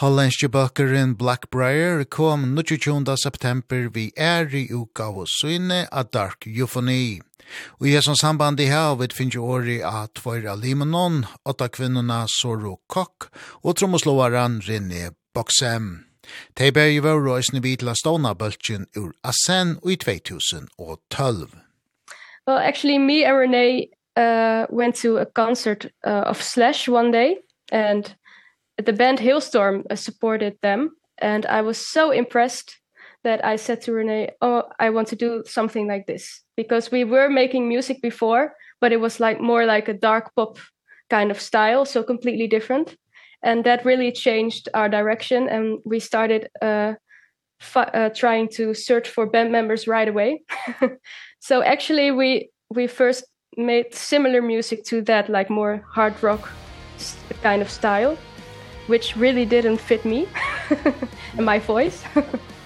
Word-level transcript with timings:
Hollandske 0.00 0.48
bøkeren 0.48 1.10
Blackbriar 1.20 2.06
kom 2.08 2.46
22. 2.56 3.16
september 3.20 3.90
vi 3.92 4.06
er 4.16 4.46
i 4.56 4.62
uka 4.72 5.10
og 5.12 5.26
syne 5.28 5.82
av 5.92 6.06
Dark 6.16 6.46
Euphony. 6.48 7.20
Og 7.82 7.88
i 7.90 7.92
som 8.00 8.16
samband 8.16 8.62
i 8.64 8.70
her 8.70 8.94
vet 8.96 9.12
finnes 9.12 9.36
jo 9.36 9.44
åri 9.44 9.82
av 9.84 10.08
tvoira 10.16 10.54
Limonon, 10.56 11.26
åtta 11.44 11.68
kvinnorna 11.68 12.22
Soro 12.32 12.78
Kokk 12.88 13.28
og 13.60 13.76
trommeslåaren 13.76 14.62
René 14.64 15.10
Boksem. 15.36 16.06
De 16.56 16.72
bør 16.72 16.88
jo 16.94 17.04
være 17.04 17.20
røysene 17.26 17.76
la 17.84 17.92
stående 17.92 18.32
bøltjen 18.34 18.86
ur 18.96 19.12
Asen 19.22 19.76
i 19.84 19.96
2012. 20.00 21.60
Well, 22.46 22.56
actually, 22.56 22.96
me 22.96 23.24
and 23.24 23.36
Renee 23.36 23.90
uh, 24.16 24.64
went 24.70 24.96
to 25.02 25.18
a 25.18 25.26
concert 25.26 25.84
uh, 26.06 26.24
of 26.24 26.42
Slash 26.42 26.88
one 26.88 27.12
day, 27.12 27.36
and 27.70 28.14
the 28.82 28.92
band 28.92 29.20
Hailstorm 29.20 29.84
uh, 29.90 29.96
supported 29.96 30.58
them 30.62 30.90
and 31.18 31.46
I 31.46 31.60
was 31.60 31.78
so 31.78 32.10
impressed 32.10 32.78
that 33.22 33.44
I 33.44 33.56
said 33.56 33.82
to 33.82 33.92
Renee, 33.92 34.30
"Oh, 34.40 34.64
I 34.78 34.90
want 34.90 35.08
to 35.08 35.16
do 35.16 35.42
something 35.46 35.86
like 35.86 36.06
this." 36.06 36.42
Because 36.56 36.90
we 36.90 37.04
were 37.04 37.28
making 37.28 37.68
music 37.68 38.00
before, 38.02 38.54
but 38.80 38.92
it 38.92 39.00
was 39.00 39.20
like 39.20 39.40
more 39.40 39.66
like 39.66 39.88
a 39.88 39.94
dark 39.94 40.34
pop 40.34 40.58
kind 41.10 41.30
of 41.30 41.40
style, 41.40 41.84
so 41.84 42.02
completely 42.02 42.46
different. 42.46 42.96
And 43.42 43.64
that 43.64 43.84
really 43.84 44.12
changed 44.12 44.68
our 44.74 44.88
direction 44.88 45.48
and 45.48 45.78
we 45.84 46.00
started 46.00 46.48
uh, 46.62 46.94
uh 47.74 48.10
trying 48.10 48.48
to 48.48 48.74
search 48.74 49.08
for 49.08 49.26
band 49.26 49.52
members 49.52 49.86
right 49.86 50.08
away. 50.08 50.42
so 51.40 51.62
actually 51.62 52.10
we 52.10 52.50
we 52.70 52.86
first 52.86 53.24
made 53.56 53.94
similar 53.94 54.42
music 54.42 54.84
to 54.84 55.02
that 55.02 55.28
like 55.28 55.50
more 55.50 55.82
hard 55.88 56.14
rock 56.22 56.48
kind 57.42 57.62
of 57.62 57.70
style 57.70 58.16
which 58.90 59.16
really 59.16 59.46
didn't 59.46 59.78
fit 59.78 60.04
me 60.04 60.28
and 61.36 61.46
my 61.46 61.58
voice. 61.58 62.04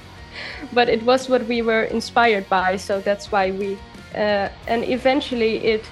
but 0.73 0.88
it 0.88 1.02
was 1.02 1.28
what 1.28 1.47
we 1.47 1.62
were 1.62 1.84
inspired 1.84 2.48
by, 2.48 2.77
so 2.77 3.00
that's 3.00 3.31
why 3.31 3.50
we 3.50 3.78
uh, 4.14 4.48
and 4.66 4.84
eventually 4.84 5.56
it 5.58 5.84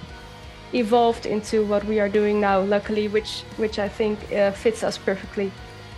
evolved 0.73 1.27
into 1.27 1.65
what 1.67 1.85
we 1.85 2.01
are 2.01 2.09
doing 2.09 2.41
now 2.41 2.61
luckily 2.61 3.09
which 3.09 3.43
which 3.59 3.79
I 3.79 3.89
think 3.89 4.19
uh, 4.33 4.53
fits 4.53 4.83
us 4.83 4.99
perfectly. 4.99 5.53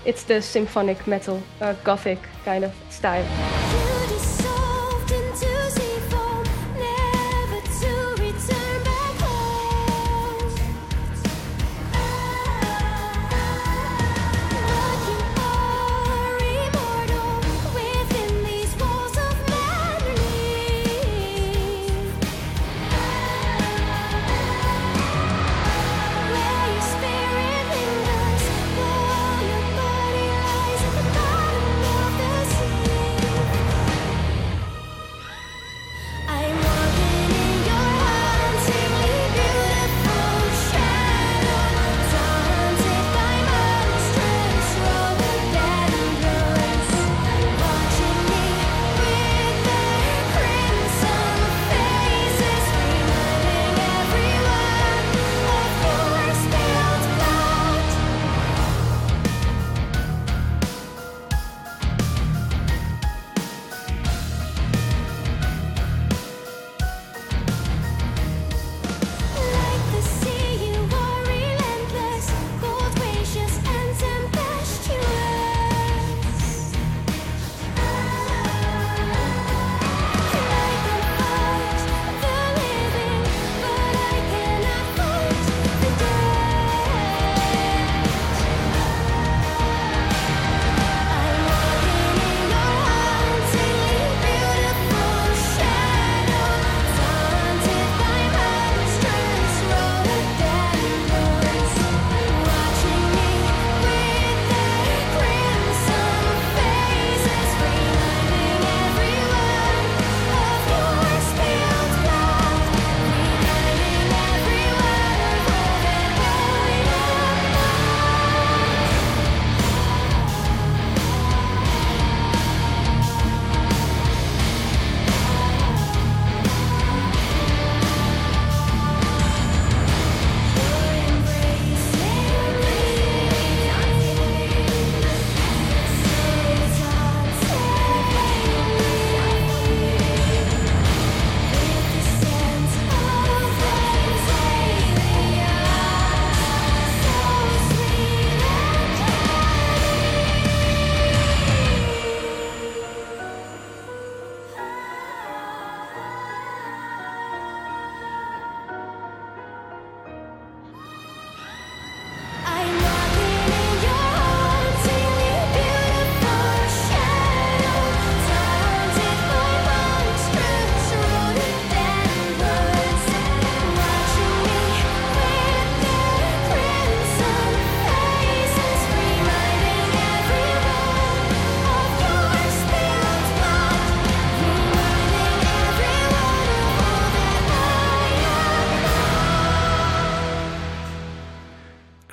It's 0.04 0.24
the 0.24 0.42
symphonic 0.42 1.06
metal 1.06 1.42
uh, 1.60 1.74
gothic 1.84 2.18
kind 2.44 2.64
of 2.64 2.72
style. 2.90 3.24
Yeah. 3.24 4.03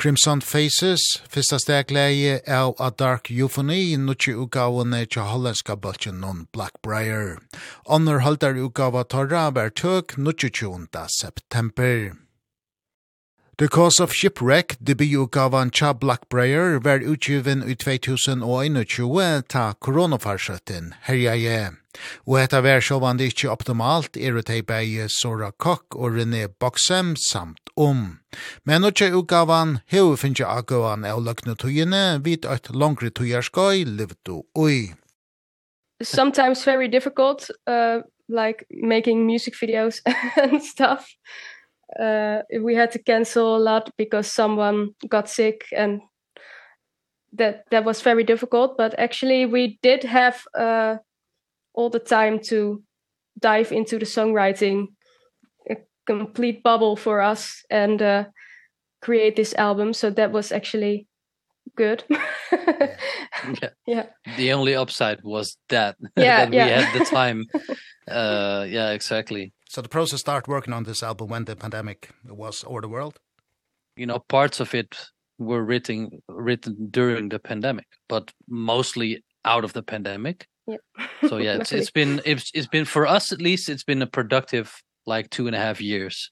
Crimson 0.01 0.41
Faces, 0.41 1.21
fyrsta 1.29 1.59
stegleie 1.59 2.39
av 2.49 2.73
A 2.79 2.89
Dark 2.89 3.29
Euphony, 3.29 3.93
nukki 4.01 4.33
utgavene 4.33 5.03
tja 5.05 5.27
hollandska 5.29 5.75
bøltjen 5.77 6.17
non 6.17 6.47
Blackbriar. 6.51 7.37
Onner 7.85 8.23
holdar 8.25 8.57
utgava 8.57 9.03
torra 9.05 9.51
ver 9.53 9.69
tøk 9.69 10.17
nukki 10.17 10.49
tjunda 10.49 11.05
september. 11.07 12.17
The 13.59 13.67
Cause 13.67 13.99
of 13.99 14.11
Shipwreck, 14.11 14.79
debututgavan 14.81 15.69
Cha 15.69 15.93
Blackbriar, 15.93 16.81
ver 16.81 17.05
utgiven 17.05 17.61
i 17.61 17.75
2021 17.75 19.43
ta 19.47 19.73
koronafarsøtten 19.79 20.95
herjaje. 21.05 21.80
Og 22.27 22.39
hetta 22.41 22.61
vær 22.65 22.83
sjåvande 22.83 23.27
ikkje 23.29 23.51
optimalt 23.51 24.17
er 24.17 24.37
det 24.39 24.49
hei 24.51 24.61
bei 24.65 25.07
Sora 25.09 25.51
Koch 25.51 25.95
og 25.95 26.17
René 26.17 26.47
Boxem 26.47 27.15
samt 27.15 27.71
om. 27.75 28.19
Men 28.65 28.87
utkje 28.87 29.11
utgavan 29.17 29.79
heu 29.91 30.15
finnje 30.17 30.47
agauan 30.47 31.05
av 31.05 31.23
løgne 31.25 31.55
tøyene 31.55 32.21
vidt 32.25 32.45
at 32.45 32.71
langre 32.73 33.09
tøyarskoi 33.09 33.83
livdu 33.85 34.43
ui. 34.57 34.93
Sometimes 36.01 36.65
very 36.65 36.87
difficult, 36.87 37.51
uh, 37.67 38.01
like 38.27 38.65
making 38.71 39.25
music 39.25 39.53
videos 39.61 40.01
and 40.37 40.63
stuff. 40.63 41.05
Uh, 41.99 42.41
we 42.61 42.73
had 42.73 42.91
to 42.91 42.99
cancel 42.99 43.57
a 43.57 43.59
lot 43.59 43.91
because 43.97 44.31
someone 44.31 44.95
got 45.09 45.29
sick 45.29 45.65
and 45.75 46.01
that 47.33 47.63
that 47.71 47.85
was 47.85 48.01
very 48.01 48.23
difficult 48.23 48.77
but 48.77 48.97
actually 48.97 49.45
we 49.45 49.79
did 49.81 50.03
have 50.03 50.43
uh 50.57 50.95
all 51.73 51.89
the 51.89 51.99
time 51.99 52.39
to 52.39 52.83
dive 53.39 53.71
into 53.71 53.97
the 53.97 54.05
songwriting 54.05 54.87
a 55.69 55.77
complete 56.05 56.63
bubble 56.63 56.95
for 56.95 57.21
us 57.21 57.63
and 57.69 58.01
uh 58.01 58.25
create 59.01 59.35
this 59.35 59.53
album 59.55 59.93
so 59.93 60.09
that 60.09 60.31
was 60.31 60.51
actually 60.51 61.07
good 61.75 62.03
yeah. 62.51 63.69
yeah. 63.87 64.05
the 64.37 64.51
only 64.51 64.75
upside 64.75 65.19
was 65.23 65.57
that 65.69 65.95
yeah, 66.17 66.45
that 66.45 66.53
yeah. 66.53 66.65
we 66.65 66.71
had 66.71 66.99
the 66.99 67.05
time 67.17 67.45
uh 68.07 68.65
yeah 68.67 68.91
exactly 68.91 69.53
so 69.69 69.81
the 69.81 69.89
process 69.89 70.19
start 70.19 70.47
working 70.47 70.73
on 70.73 70.83
this 70.83 71.01
album 71.03 71.29
when 71.29 71.45
the 71.45 71.55
pandemic 71.55 72.09
was 72.25 72.63
over 72.67 72.81
the 72.81 72.89
world 72.89 73.19
you 73.95 74.05
know 74.05 74.19
parts 74.19 74.59
of 74.59 74.73
it 74.75 74.95
were 75.37 75.63
written 75.63 76.21
written 76.27 76.75
during 76.91 77.29
the 77.29 77.39
pandemic 77.39 77.87
but 78.07 78.31
mostly 78.47 79.23
out 79.45 79.63
of 79.63 79.73
the 79.73 79.83
pandemic 79.83 80.47
Yeah. 80.67 80.77
So 81.29 81.37
yeah, 81.37 81.57
it's 81.61 81.71
it's 81.71 81.91
been 81.91 82.21
it's 82.25 82.49
it's 82.53 82.67
been 82.67 82.85
for 82.85 83.05
us 83.05 83.31
at 83.31 83.41
least 83.41 83.69
it's 83.69 83.83
been 83.83 84.01
a 84.01 84.07
productive 84.07 84.81
like 85.05 85.29
two 85.29 85.47
and 85.47 85.55
a 85.55 85.59
half 85.59 85.79
years. 85.79 86.31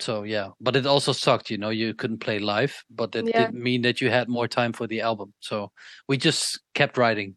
So 0.00 0.24
yeah, 0.24 0.48
but 0.60 0.76
it 0.76 0.86
also 0.86 1.12
sucked, 1.12 1.50
you 1.50 1.58
know, 1.58 1.70
you 1.70 1.94
couldn't 1.94 2.18
play 2.18 2.38
live, 2.38 2.84
but 2.90 3.12
that 3.12 3.26
yeah. 3.26 3.46
didn't 3.46 3.62
mean 3.62 3.82
that 3.82 4.00
you 4.00 4.10
had 4.10 4.28
more 4.28 4.48
time 4.48 4.72
for 4.72 4.86
the 4.86 5.00
album. 5.00 5.32
So 5.40 5.70
we 6.08 6.18
just 6.18 6.60
kept 6.74 6.98
writing. 6.98 7.36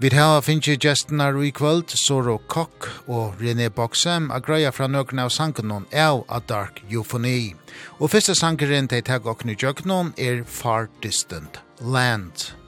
Vi 0.00 0.08
har 0.08 0.40
finnst 0.40 0.80
gesten 0.80 1.20
i 1.20 1.30
Requelt, 1.30 1.90
Soro 1.90 2.38
Kokk 2.38 2.88
og 3.06 3.34
René 3.40 3.68
Boxem 3.68 4.30
a 4.30 4.38
greia 4.40 4.70
fra 4.72 4.86
nøkna 4.88 5.26
av 5.28 5.30
sangen 5.30 5.84
av 5.92 6.24
A 6.28 6.40
Dark 6.40 6.80
Euphony. 6.88 7.52
Og 8.00 8.10
første 8.10 8.34
sangeren 8.34 8.88
til 8.88 9.02
tag 9.02 9.26
og 9.26 9.42
knudjøknon 9.44 10.14
er 10.16 10.40
Far 10.44 10.88
Distant 11.02 11.60
Land. 11.80 12.59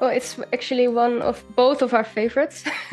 Oh, 0.00 0.06
it's 0.06 0.38
actually 0.52 0.86
one 0.86 1.22
of 1.22 1.42
both 1.56 1.82
of 1.82 1.92
our 1.92 2.04
favorites. 2.04 2.64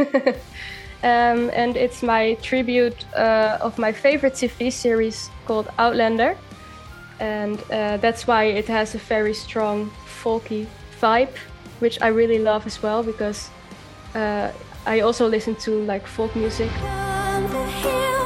um, 1.03 1.51
and 1.53 1.77
it's 1.77 2.01
my 2.01 2.33
tribute 2.41 3.05
uh, 3.15 3.59
of 3.61 3.77
my 3.77 3.91
favorite 3.91 4.33
TV 4.33 4.71
series 4.71 5.29
called 5.45 5.69
Outlander. 5.77 6.35
And 7.19 7.61
uh, 7.71 7.97
that's 7.97 8.25
why 8.25 8.45
it 8.45 8.67
has 8.67 8.95
a 8.95 8.97
very 8.97 9.33
strong 9.33 9.91
folky 10.21 10.65
vibe, 10.99 11.35
which 11.79 12.01
I 12.01 12.07
really 12.07 12.39
love 12.39 12.65
as 12.65 12.81
well 12.81 13.03
because 13.03 13.49
uh, 14.15 14.51
I 14.87 15.01
also 15.01 15.27
listen 15.27 15.55
to 15.57 15.83
like 15.83 16.07
folk 16.07 16.35
music. 16.35 16.71
On 16.81 17.43
the 17.43 17.65
hill 17.65 18.24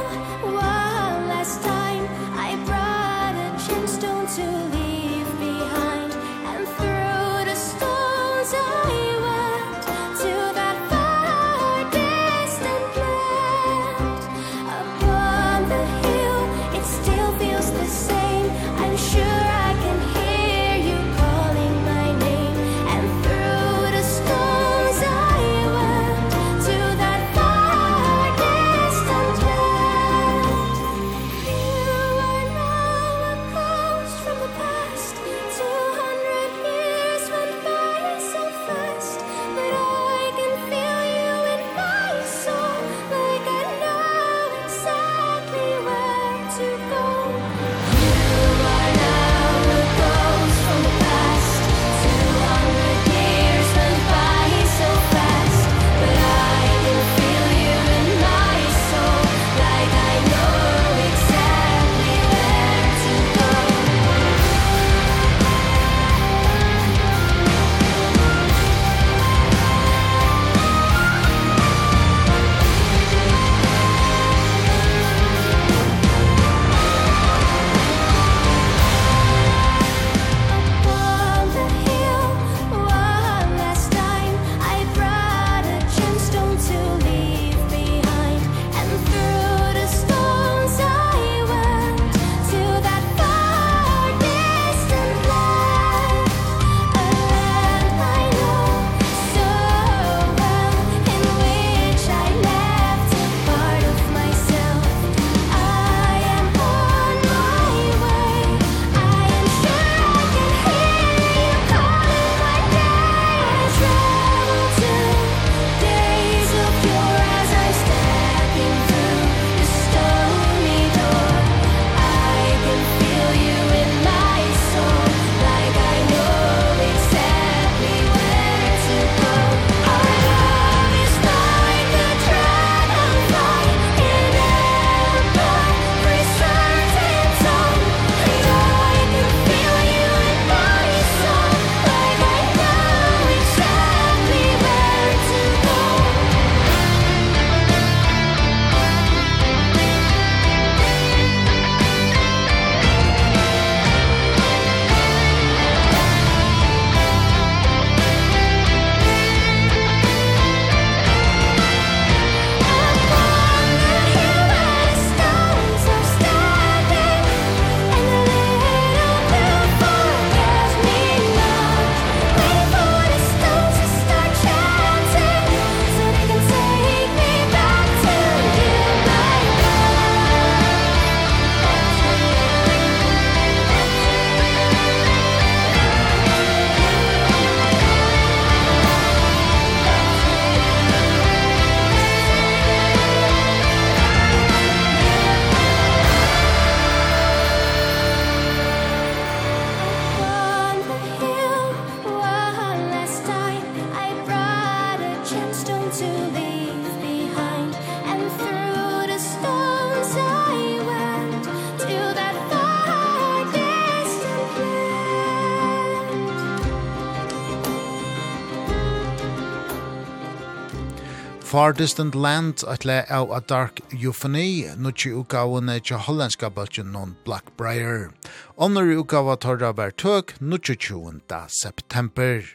Far 221.50 221.72
Distant 221.72 222.14
Land 222.14 222.62
at 222.68 222.84
le 222.84 223.04
av 223.10 223.32
a 223.32 223.40
dark 223.40 223.80
euphony, 223.90 224.68
nutsi 224.78 225.10
utgavene 225.10 225.80
til 225.82 225.98
hollandska 225.98 226.46
bølgen 226.54 226.92
non 226.94 227.16
Blackbriar. 227.26 228.12
Onner 228.54 228.92
utgava 228.94 229.34
torra 229.34 229.72
vær 229.74 229.90
tøk, 229.90 230.36
nutsi 230.38 230.76
20. 230.78 231.18
september. 231.48 232.46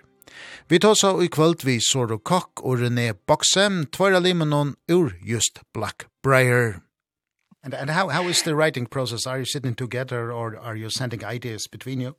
Vi 0.69 0.79
tar 0.79 0.95
så 0.95 1.11
i 1.19 1.27
kvöld 1.27 1.65
vi 1.65 1.81
Soro 1.83 2.17
Kokk 2.17 2.63
og 2.63 2.79
René 2.79 3.11
Boxem, 3.27 3.83
tvara 3.91 4.21
limenon 4.23 4.77
ur 4.89 5.11
just 5.19 5.59
Blackbriar. 5.73 6.79
And, 7.63 7.73
and 7.73 7.89
how, 7.89 8.07
how 8.07 8.29
is 8.29 8.43
the 8.43 8.55
writing 8.55 8.85
process? 8.85 9.27
Are 9.27 9.39
you 9.39 9.45
sitting 9.45 9.75
together 9.75 10.31
or 10.31 10.55
are 10.55 10.77
you 10.77 10.89
sending 10.89 11.25
ideas 11.25 11.67
between 11.69 11.99
you? 11.99 12.15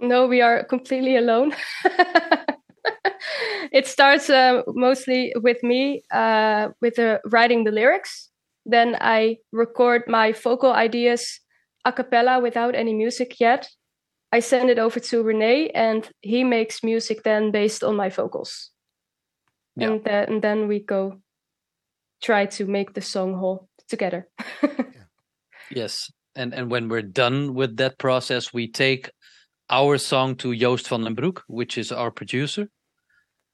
No, 0.00 0.26
we 0.26 0.40
are 0.40 0.64
completely 0.64 1.16
alone. 1.16 1.52
it 3.72 3.86
starts 3.86 4.30
uh, 4.30 4.62
mostly 4.68 5.32
with 5.36 5.62
me 5.62 6.02
uh 6.12 6.68
with 6.80 6.98
uh, 6.98 7.18
writing 7.26 7.64
the 7.64 7.70
lyrics 7.70 8.30
then 8.66 8.96
i 9.00 9.36
record 9.52 10.02
my 10.06 10.32
vocal 10.32 10.72
ideas 10.72 11.40
a 11.84 11.92
cappella 11.92 12.40
without 12.40 12.74
any 12.74 12.94
music 12.94 13.40
yet 13.40 13.68
i 14.32 14.40
send 14.40 14.70
it 14.70 14.78
over 14.78 15.00
to 15.00 15.24
René 15.24 15.70
and 15.74 16.08
he 16.20 16.44
makes 16.44 16.82
music 16.82 17.22
then 17.22 17.50
based 17.50 17.82
on 17.82 17.96
my 17.96 18.08
vocals 18.08 18.70
yeah. 19.76 19.88
and 19.88 20.04
then 20.04 20.24
and 20.28 20.42
then 20.42 20.68
we 20.68 20.80
go 20.80 21.20
try 22.22 22.46
to 22.46 22.66
make 22.66 22.94
the 22.94 23.00
song 23.00 23.34
whole 23.34 23.68
together 23.88 24.28
yeah. 24.62 24.84
yes 25.70 26.10
and 26.36 26.54
and 26.54 26.70
when 26.70 26.88
we're 26.88 27.02
done 27.02 27.54
with 27.54 27.76
that 27.76 27.98
process 27.98 28.52
we 28.52 28.68
take 28.68 29.10
our 29.70 29.98
song 29.98 30.36
to 30.36 30.54
Joost 30.54 30.88
van 30.88 31.04
den 31.04 31.14
Broek, 31.14 31.44
which 31.46 31.78
is 31.78 31.92
our 31.92 32.10
producer. 32.10 32.68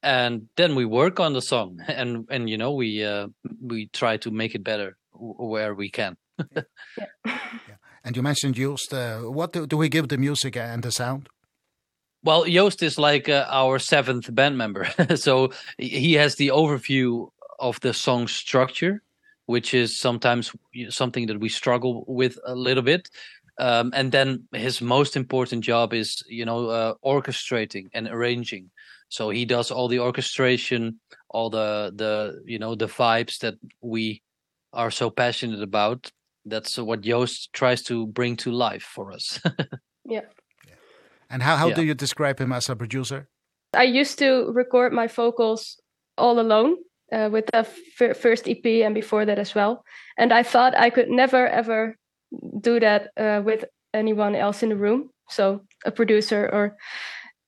And 0.02 0.48
then 0.56 0.74
we 0.74 0.84
work 0.84 1.20
on 1.20 1.32
the 1.32 1.42
song 1.42 1.80
and 1.88 2.26
and 2.30 2.48
you 2.50 2.58
know 2.58 2.72
we 2.72 3.04
uh, 3.04 3.28
we 3.60 3.88
try 3.92 4.16
to 4.18 4.30
make 4.30 4.54
it 4.54 4.64
better 4.64 4.96
where 5.12 5.74
we 5.74 5.90
can. 5.90 6.16
yeah. 6.54 6.62
yeah. 7.26 7.76
And 8.04 8.16
you 8.16 8.22
mentioned 8.22 8.54
Joost 8.54 8.92
uh, 8.92 9.20
what 9.20 9.52
do, 9.52 9.66
do 9.66 9.76
we 9.76 9.88
give 9.88 10.08
the 10.08 10.18
music 10.18 10.56
and 10.56 10.82
the 10.82 10.92
sound? 10.92 11.28
Well, 12.22 12.44
Joost 12.44 12.82
is 12.82 12.98
like 12.98 13.28
uh, 13.28 13.46
our 13.48 13.78
seventh 13.78 14.34
band 14.34 14.58
member. 14.58 14.88
so 15.16 15.52
he 15.78 16.14
has 16.14 16.34
the 16.36 16.48
overview 16.48 17.28
of 17.58 17.80
the 17.80 17.94
song 17.94 18.28
structure, 18.28 19.02
which 19.46 19.72
is 19.74 19.98
sometimes 19.98 20.52
something 20.88 21.26
that 21.26 21.40
we 21.40 21.48
struggle 21.48 22.04
with 22.08 22.38
a 22.44 22.54
little 22.54 22.82
bit 22.82 23.08
um 23.58 23.90
and 23.94 24.12
then 24.12 24.44
his 24.52 24.80
most 24.80 25.16
important 25.16 25.64
job 25.64 25.92
is 25.94 26.22
you 26.28 26.44
know 26.44 26.68
uh, 26.68 26.94
orchestrating 27.04 27.86
and 27.94 28.08
arranging. 28.08 28.70
So 29.08 29.30
he 29.30 29.44
does 29.44 29.70
all 29.70 29.88
the 29.88 30.00
orchestration 30.00 31.00
all 31.30 31.50
the 31.50 31.92
the 31.94 32.42
you 32.44 32.58
know 32.58 32.74
the 32.74 32.86
vibes 32.86 33.38
that 33.38 33.54
we 33.80 34.22
are 34.72 34.90
so 34.90 35.10
passionate 35.10 35.62
about. 35.62 36.10
That's 36.44 36.78
what 36.78 37.00
Joost 37.00 37.52
tries 37.52 37.82
to 37.84 38.06
bring 38.06 38.36
to 38.36 38.50
life 38.50 38.82
for 38.82 39.12
us. 39.12 39.40
Yeah. 40.08 40.20
yeah. 40.68 40.74
And 41.30 41.42
how 41.42 41.56
how 41.56 41.68
yeah. 41.68 41.74
do 41.74 41.82
you 41.82 41.94
describe 41.94 42.38
him 42.38 42.52
as 42.52 42.68
a 42.68 42.76
producer? 42.76 43.28
I 43.74 43.82
used 43.82 44.20
to 44.20 44.52
record 44.54 44.92
my 44.92 45.08
vocals 45.08 45.80
all 46.16 46.38
alone 46.38 46.76
uh, 47.12 47.28
with 47.32 47.46
the 47.52 47.64
first 48.14 48.48
EP 48.48 48.64
and 48.84 48.94
before 48.94 49.26
that 49.26 49.38
as 49.38 49.54
well. 49.54 49.84
And 50.16 50.32
i 50.32 50.42
thought 50.42 50.78
i 50.78 50.90
could 50.90 51.10
never 51.10 51.48
ever 51.48 51.96
do 52.60 52.80
that 52.80 53.10
uh, 53.16 53.42
with 53.44 53.64
anyone 53.94 54.34
else 54.34 54.62
in 54.62 54.68
the 54.68 54.76
room 54.76 55.10
so 55.28 55.60
a 55.84 55.90
producer 55.90 56.48
or 56.52 56.76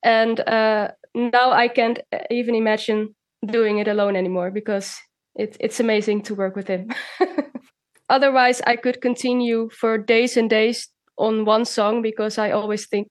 and 0.02 0.40
uh 0.40 0.88
now 1.14 1.50
I 1.50 1.68
can't 1.68 1.99
even 2.30 2.54
imagine 2.54 3.14
doing 3.47 3.78
it 3.78 3.88
alone 3.88 4.16
anymore 4.16 4.50
because 4.50 4.97
it 5.35 5.56
it's 5.61 5.80
amazing 5.80 6.23
to 6.23 6.35
work 6.35 6.56
with 6.56 6.68
him. 6.68 6.90
Otherwise 8.08 8.61
I 8.66 8.76
could 8.76 9.00
continue 9.00 9.68
for 9.70 9.99
days 9.99 10.37
and 10.37 10.49
days 10.49 10.88
on 11.16 11.44
one 11.44 11.64
song 11.64 12.02
because 12.02 12.38
I 12.38 12.50
always 12.52 12.87
think 12.87 13.08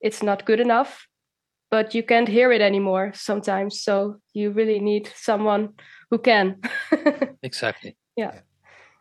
it's 0.00 0.22
not 0.22 0.44
good 0.44 0.60
enough 0.60 1.06
but 1.70 1.94
you 1.94 2.02
can't 2.02 2.28
hear 2.28 2.52
it 2.52 2.60
anymore 2.60 3.12
sometimes 3.14 3.80
so 3.80 4.16
you 4.34 4.50
really 4.50 4.78
need 4.78 5.10
someone 5.14 5.70
who 6.10 6.18
can. 6.18 6.60
Exactly. 7.42 7.96
Yeah, 8.16 8.32
yeah. 8.34 8.40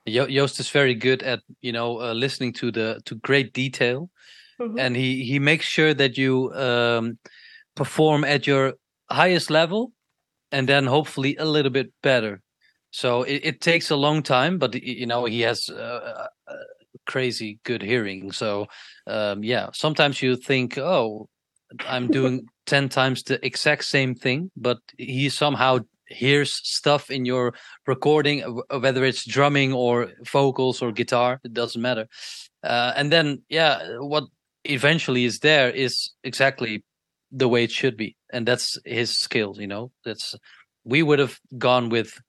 Jo 0.07 0.27
Joost 0.27 0.59
is 0.59 0.69
very 0.69 0.95
good 0.95 1.23
at 1.23 1.41
you 1.61 1.71
know 1.71 1.99
uh, 1.99 2.13
listening 2.13 2.53
to 2.53 2.71
the 2.71 3.01
to 3.05 3.15
great 3.15 3.53
detail. 3.53 4.09
Mm 4.59 4.71
-hmm. 4.71 4.79
and 4.79 4.95
he 4.95 5.23
he 5.25 5.39
makes 5.39 5.65
sure 5.65 5.95
that 5.95 6.17
you 6.17 6.53
um 6.53 7.17
perform 7.75 8.23
at 8.23 8.45
your 8.45 8.73
highest 9.11 9.49
level 9.49 9.91
and 10.51 10.67
then 10.67 10.87
hopefully 10.87 11.37
a 11.37 11.45
little 11.45 11.71
bit 11.71 11.93
better. 12.01 12.41
So 12.89 13.23
it 13.23 13.45
it 13.45 13.61
takes 13.61 13.91
a 13.91 13.95
long 13.95 14.23
time 14.23 14.57
but 14.57 14.75
you 14.75 15.05
know 15.05 15.25
he 15.25 15.47
has 15.47 15.69
uh, 15.69 16.27
uh, 16.47 16.65
crazy 17.05 17.59
good 17.63 17.81
hearing. 17.81 18.33
So 18.33 18.67
um 19.07 19.43
yeah 19.43 19.69
sometimes 19.73 20.21
you 20.21 20.37
think 20.37 20.77
oh 20.77 21.29
i'm 21.87 22.07
doing 22.07 22.45
10 22.65 22.89
times 22.89 23.23
the 23.23 23.43
exact 23.45 23.83
same 23.83 24.13
thing 24.15 24.51
but 24.55 24.77
he 24.97 25.29
somehow 25.29 25.79
hears 26.11 26.53
stuff 26.67 27.09
in 27.09 27.25
your 27.25 27.53
recording 27.87 28.41
whether 28.79 29.03
it's 29.03 29.25
drumming 29.25 29.73
or 29.73 30.11
vocals 30.29 30.81
or 30.81 30.91
guitar 30.91 31.39
it 31.43 31.53
doesn't 31.53 31.81
matter. 31.81 32.07
Uh 32.63 32.93
and 32.95 33.11
then 33.11 33.41
yeah 33.49 33.97
what 33.99 34.25
eventually 34.65 35.25
is 35.25 35.39
there 35.39 35.69
is 35.69 36.11
exactly 36.23 36.83
the 37.31 37.47
way 37.47 37.63
it 37.63 37.71
should 37.71 37.97
be 37.97 38.15
and 38.31 38.47
that's 38.47 38.77
his 38.85 39.17
skills 39.17 39.59
you 39.59 39.67
know? 39.67 39.91
That's 40.05 40.35
we 40.83 41.03
would 41.03 41.19
have 41.19 41.39
gone 41.57 41.89
with 41.89 42.19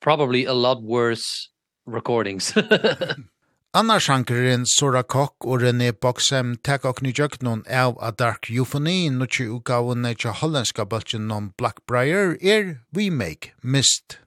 probably 0.00 0.44
a 0.44 0.54
lot 0.54 0.82
worse 0.82 1.50
recordings. 1.86 2.52
Anna 3.74 3.98
sjankeren 4.00 4.64
Sora 4.66 5.02
Koch 5.02 5.44
og 5.44 5.60
René 5.60 5.90
Boxem 5.92 6.54
tek 6.64 6.84
okni 6.84 7.12
noen 7.42 7.64
av 7.68 7.98
a 8.00 8.10
dark 8.10 8.48
euphony 8.48 9.10
nutje 9.10 9.48
utgavene 9.52 10.14
til 10.14 10.30
hollandska 10.30 10.84
bultjen 10.84 11.26
noen 11.28 11.52
Blackbriar 11.58 12.36
er 12.40 12.80
We 12.94 13.10
Make 13.10 13.52
Mist. 13.62 14.18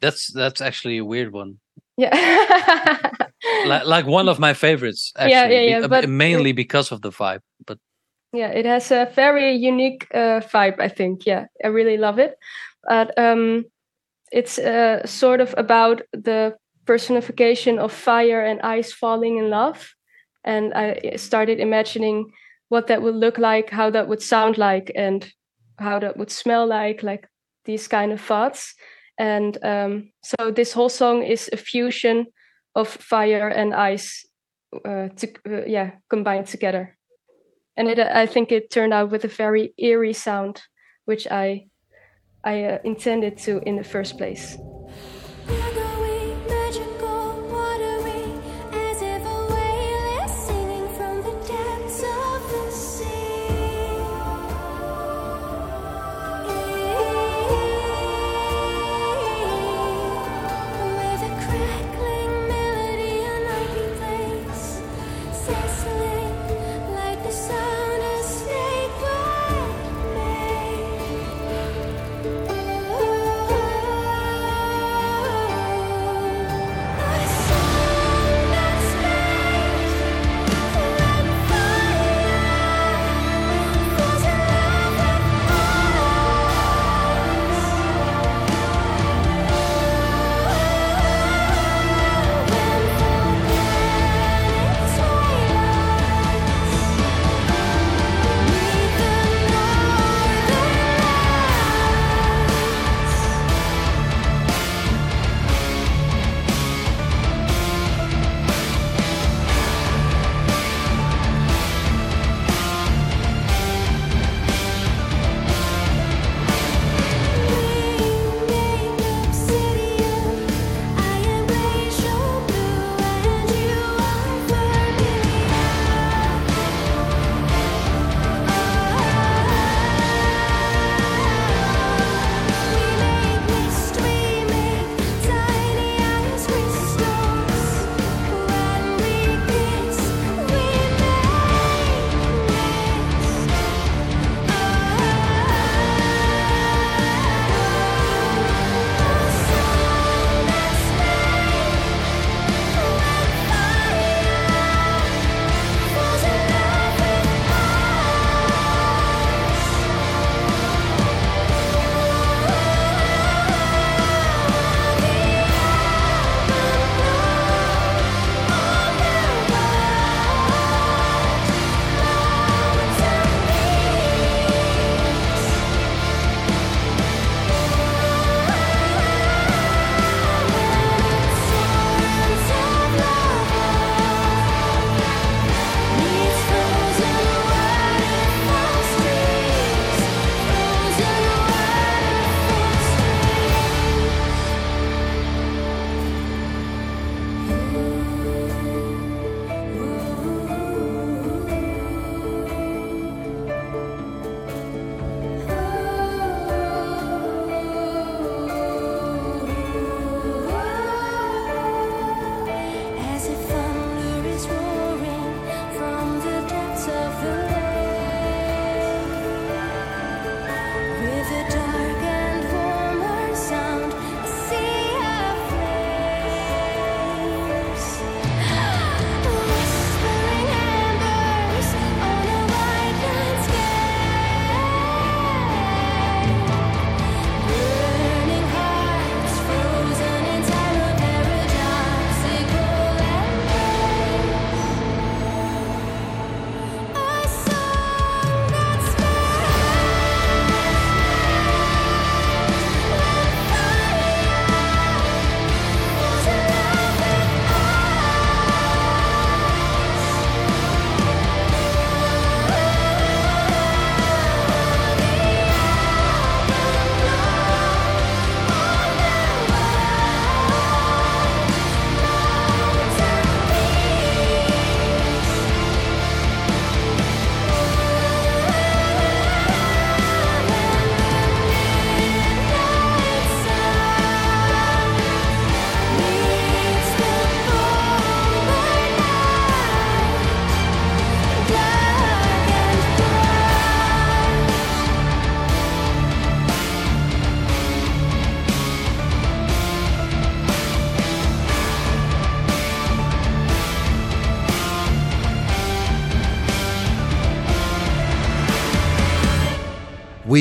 That's 0.00 0.32
that's 0.34 0.60
actually 0.60 0.98
a 0.98 1.04
weird 1.04 1.32
one. 1.32 1.58
Yeah. 1.96 2.10
like 3.66 3.86
like 3.86 4.06
one 4.06 4.28
of 4.28 4.38
my 4.38 4.54
favorites 4.54 5.12
actually. 5.16 5.54
Yeah, 5.54 5.60
yeah, 5.60 5.80
yeah, 5.80 5.86
but, 5.86 6.08
mainly 6.08 6.52
because 6.52 6.90
of 6.90 7.02
the 7.02 7.10
vibe, 7.10 7.42
but 7.66 7.78
Yeah, 8.32 8.48
it 8.48 8.66
has 8.66 8.90
a 8.90 9.08
very 9.14 9.54
unique 9.54 10.08
uh, 10.12 10.40
vibe, 10.40 10.80
I 10.80 10.88
think. 10.88 11.24
Yeah, 11.24 11.46
I 11.62 11.68
really 11.68 11.96
love 11.96 12.18
it. 12.18 12.36
But 12.82 13.16
um 13.16 13.66
it's 14.32 14.58
uh, 14.58 15.06
sort 15.06 15.40
of 15.40 15.54
about 15.56 16.02
the 16.12 16.56
personification 16.86 17.78
of 17.78 17.92
fire 17.92 18.44
and 18.44 18.60
ice 18.62 18.92
falling 18.92 19.38
in 19.38 19.50
love 19.50 19.94
and 20.44 20.74
I 20.74 21.16
started 21.16 21.58
imagining 21.58 22.32
what 22.68 22.86
that 22.88 23.02
would 23.02 23.14
look 23.14 23.38
like, 23.38 23.70
how 23.70 23.90
that 23.90 24.08
would 24.08 24.22
sound 24.22 24.58
like 24.58 24.92
and 24.94 25.26
how 25.78 25.98
that 25.98 26.16
would 26.16 26.30
smell 26.30 26.66
like, 26.66 27.02
like 27.02 27.26
these 27.64 27.88
kind 27.88 28.12
of 28.12 28.20
thoughts. 28.20 28.74
And 29.18 29.56
um 29.64 30.12
so 30.22 30.50
this 30.50 30.72
whole 30.72 30.88
song 30.88 31.22
is 31.22 31.48
a 31.52 31.56
fusion 31.56 32.26
of 32.74 32.88
fire 32.88 33.48
and 33.48 33.72
ice 33.74 34.26
uh, 34.84 35.08
to 35.16 35.28
uh, 35.48 35.64
yeah, 35.66 35.92
combined 36.10 36.46
together. 36.46 36.96
And 37.76 37.88
it 37.88 37.98
I 37.98 38.26
think 38.26 38.52
it 38.52 38.70
turned 38.70 38.92
out 38.92 39.10
with 39.10 39.24
a 39.24 39.28
very 39.28 39.72
eerie 39.78 40.12
sound 40.12 40.62
which 41.04 41.26
I 41.30 41.68
I 42.42 42.64
uh, 42.64 42.78
intended 42.84 43.38
to 43.44 43.60
in 43.66 43.76
the 43.76 43.84
first 43.84 44.18
place. 44.18 44.58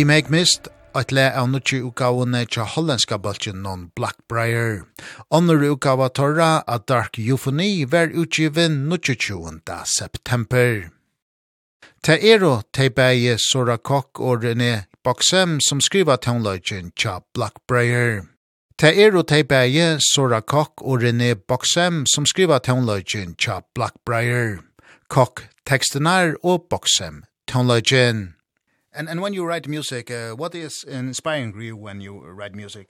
We 0.04 0.08
Make 0.08 0.30
Mist, 0.30 0.68
Eit 1.00 1.14
le 1.16 1.30
av 1.32 1.46
nutje 1.48 1.78
utgavene 1.80 2.42
tja 2.52 2.66
hollandska 2.68 3.16
baltjen 3.24 3.62
non 3.64 3.86
Blackbriar. 3.96 4.82
Onnur 5.32 5.64
utgava 5.64 6.10
torra 6.10 6.62
av 6.68 6.84
Dark 6.92 7.16
Euphony 7.18 7.86
ver 7.86 8.12
utgiven 8.12 8.90
nutje 8.90 9.16
20. 9.16 9.62
september. 9.86 10.92
Te 12.02 12.20
ero 12.20 12.64
te 12.74 12.90
beie 12.90 13.38
Sora 13.40 13.78
Kok 13.78 14.20
og 14.20 14.44
René 14.44 14.84
Boxem 15.06 15.62
som 15.64 15.80
skriva 15.80 16.18
townløgjen 16.18 16.92
tja 17.00 17.22
Blackbriar. 17.34 18.28
Te 18.76 18.92
ero 19.08 19.24
te 19.24 19.44
beie 19.48 20.00
Sora 20.02 20.42
Kok 20.42 20.84
og 20.84 21.00
René 21.08 21.32
Boxem 21.40 22.04
som 22.12 22.28
skriva 22.28 22.60
townløgjen 22.60 23.38
tja 23.40 23.62
Blackbriar. 23.74 24.60
Kok 25.08 25.48
tekstenar 25.64 26.36
og 26.44 26.68
Boxem 26.68 27.24
townløgjen. 27.48 28.34
And 28.96 29.10
and 29.10 29.22
when 29.22 29.34
you 29.34 29.46
write 29.46 29.68
music, 29.68 30.12
uh, 30.12 30.36
what 30.36 30.56
is 30.56 30.84
inspiring 30.84 31.60
you 31.62 31.76
when 31.76 32.02
you 32.02 32.20
write 32.20 32.56
music? 32.56 32.88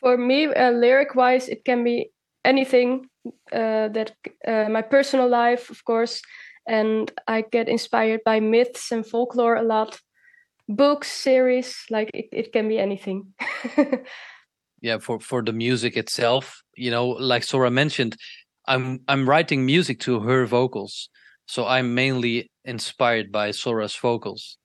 For 0.00 0.16
me, 0.16 0.46
uh, 0.46 0.70
lyric 0.72 1.14
wise, 1.14 1.48
it 1.48 1.64
can 1.64 1.84
be 1.84 2.10
anything 2.44 3.08
uh, 3.52 3.88
that 3.88 4.12
uh, 4.46 4.68
my 4.68 4.82
personal 4.82 5.28
life, 5.28 5.70
of 5.70 5.84
course, 5.84 6.22
and 6.66 7.12
I 7.28 7.42
get 7.52 7.68
inspired 7.68 8.20
by 8.24 8.40
myths 8.40 8.92
and 8.92 9.06
folklore 9.06 9.56
a 9.56 9.62
lot. 9.62 10.00
Books, 10.68 11.12
series, 11.12 11.76
like 11.90 12.10
it 12.14 12.28
it 12.32 12.52
can 12.52 12.68
be 12.68 12.78
anything. 12.78 13.34
yeah, 14.80 14.98
for 14.98 15.20
for 15.20 15.42
the 15.42 15.52
music 15.52 15.96
itself, 15.96 16.62
you 16.76 16.90
know, 16.90 17.06
like 17.08 17.44
Sora 17.44 17.70
mentioned, 17.70 18.16
I'm 18.66 19.00
I'm 19.06 19.28
writing 19.28 19.66
music 19.66 20.00
to 20.00 20.20
her 20.20 20.46
vocals. 20.46 21.08
So 21.46 21.66
I'm 21.66 21.94
mainly 21.94 22.50
inspired 22.64 23.30
by 23.32 23.50
Sora's 23.50 23.96
vocals 23.96 24.58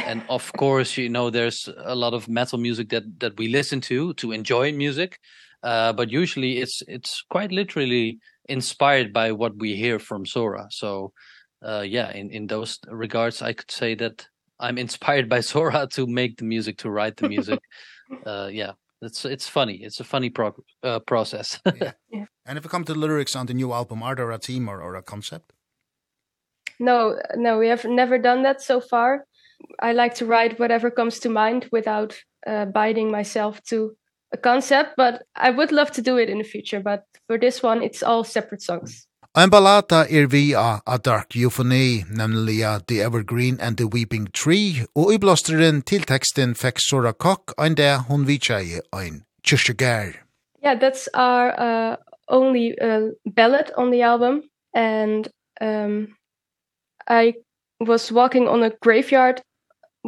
and 0.00 0.22
of 0.28 0.52
course 0.54 0.96
you 0.96 1.08
know 1.08 1.30
there's 1.30 1.68
a 1.84 1.94
lot 1.94 2.14
of 2.14 2.28
metal 2.28 2.58
music 2.58 2.88
that 2.90 3.04
that 3.20 3.36
we 3.38 3.48
listen 3.48 3.80
to 3.82 4.14
to 4.14 4.32
enjoy 4.32 4.72
music. 4.72 5.18
Uh 5.62 5.92
but 5.92 6.10
usually 6.10 6.58
it's 6.58 6.82
it's 6.86 7.24
quite 7.30 7.52
literally 7.52 8.18
inspired 8.48 9.12
by 9.12 9.32
what 9.32 9.56
we 9.56 9.76
hear 9.76 9.98
from 9.98 10.24
Sora. 10.24 10.68
So 10.70 11.12
uh 11.62 11.84
yeah 11.86 12.12
in 12.12 12.30
in 12.30 12.46
those 12.46 12.78
regards 12.88 13.42
i 13.42 13.52
could 13.52 13.70
say 13.70 13.96
that 13.96 14.28
i'm 14.60 14.78
inspired 14.78 15.28
by 15.28 15.40
Sora 15.52 15.88
to 15.88 16.06
make 16.06 16.36
the 16.36 16.44
music 16.44 16.78
to 16.78 16.90
write 16.90 17.16
the 17.16 17.28
music. 17.28 17.60
Uh 18.24 18.48
yeah 18.50 18.72
it's 19.00 19.24
it's 19.24 19.48
funny. 19.48 19.74
It's 19.74 20.00
a 20.00 20.04
funny 20.04 20.30
pro 20.30 20.54
uh, 20.82 20.98
process. 21.00 21.60
Yeah. 21.66 21.92
yeah. 22.10 22.24
and 22.46 22.58
if 22.58 22.64
it 22.64 22.70
comes 22.70 22.86
to 22.86 22.94
lyrics 22.94 23.36
on 23.36 23.46
the 23.46 23.54
new 23.54 23.72
album 23.72 24.02
are 24.02 24.14
there 24.14 24.30
a 24.30 24.38
theme 24.38 24.68
or, 24.68 24.82
or 24.82 24.96
a 24.96 25.02
concept? 25.02 25.52
No 26.80 27.18
no 27.36 27.58
we 27.58 27.68
have 27.68 27.84
never 27.84 28.18
done 28.18 28.42
that 28.42 28.60
so 28.62 28.80
far. 28.80 29.24
I 29.80 29.92
like 29.92 30.14
to 30.16 30.26
write 30.26 30.58
whatever 30.58 30.90
comes 30.90 31.18
to 31.20 31.28
mind 31.28 31.68
without 31.72 32.14
uh, 32.46 32.66
binding 32.66 33.10
myself 33.10 33.62
to 33.64 33.96
a 34.32 34.36
concept, 34.36 34.90
but 34.96 35.22
I 35.34 35.50
would 35.50 35.72
love 35.72 35.90
to 35.92 36.02
do 36.02 36.16
it 36.18 36.28
in 36.28 36.38
the 36.38 36.44
future, 36.44 36.80
but 36.80 37.04
for 37.26 37.38
this 37.38 37.62
one 37.62 37.82
it's 37.82 38.02
all 38.02 38.24
separate 38.24 38.62
songs. 38.62 39.06
Ein 39.34 39.50
ballata 39.50 40.06
er 40.10 40.26
vi 40.26 40.54
a, 40.54 40.80
a 40.86 40.98
dark 40.98 41.34
euphony, 41.34 42.04
nemlig 42.10 42.62
a 42.62 42.80
The 42.86 43.02
Evergreen 43.02 43.58
and 43.60 43.76
the 43.76 43.86
Weeping 43.86 44.26
Tree, 44.32 44.86
og 44.96 45.12
i 45.12 45.18
blåsteren 45.18 45.82
til 45.82 46.02
teksten 46.02 46.54
fekk 46.54 46.80
Sora 46.80 47.12
Kock, 47.12 47.52
ein 47.58 47.76
det 47.76 48.08
hun 48.08 48.26
vitsa 48.26 48.58
ein 48.92 49.22
kyrkjegær. 49.46 50.16
Yeah, 50.64 50.74
that's 50.74 51.08
our 51.14 51.54
uh, 51.54 51.96
only 52.28 52.74
uh, 52.80 53.12
ballad 53.36 53.70
on 53.76 53.90
the 53.90 54.02
album, 54.02 54.42
and 54.74 55.28
um, 55.60 56.16
I 57.06 57.34
was 57.80 58.10
walking 58.10 58.48
on 58.48 58.62
a 58.62 58.70
graveyard 58.82 59.42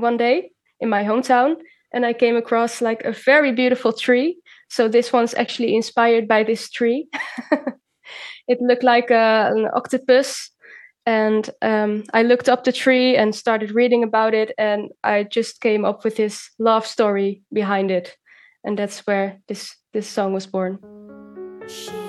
one 0.00 0.16
day 0.16 0.50
in 0.80 0.88
my 0.88 1.04
hometown 1.04 1.56
and 1.92 2.06
I 2.06 2.12
came 2.12 2.36
across 2.36 2.80
like 2.80 3.02
a 3.04 3.12
very 3.12 3.52
beautiful 3.52 3.92
tree. 3.92 4.38
So 4.68 4.88
this 4.88 5.12
one's 5.12 5.34
actually 5.34 5.74
inspired 5.74 6.28
by 6.28 6.44
this 6.44 6.70
tree. 6.70 7.08
it 8.48 8.60
looked 8.60 8.84
like 8.84 9.10
a, 9.10 9.50
an 9.54 9.68
octopus 9.74 10.50
and 11.06 11.48
um 11.62 12.04
I 12.12 12.22
looked 12.22 12.48
up 12.48 12.64
the 12.64 12.72
tree 12.72 13.16
and 13.16 13.34
started 13.34 13.72
reading 13.72 14.04
about 14.04 14.34
it 14.34 14.52
and 14.58 14.90
I 15.02 15.24
just 15.24 15.60
came 15.60 15.84
up 15.84 16.04
with 16.04 16.16
this 16.16 16.50
love 16.58 16.86
story 16.86 17.42
behind 17.52 17.90
it. 17.90 18.16
And 18.64 18.78
that's 18.78 19.06
where 19.06 19.40
this 19.48 19.74
this 19.92 20.06
song 20.06 20.32
was 20.34 20.46
born. 20.46 20.78
She 21.66 21.99